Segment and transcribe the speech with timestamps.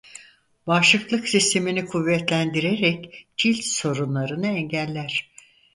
[0.67, 5.31] Bağışıklık sistemini kuvvetlendirerek cilt sorunlarını engeller.